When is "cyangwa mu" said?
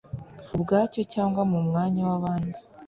1.13-1.59